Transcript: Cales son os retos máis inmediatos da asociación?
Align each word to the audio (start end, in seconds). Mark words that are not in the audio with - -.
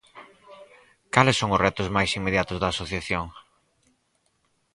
Cales 1.13 1.39
son 1.41 1.49
os 1.55 1.63
retos 1.65 1.93
máis 1.95 2.11
inmediatos 2.19 2.57
da 2.59 2.67
asociación? 2.69 3.25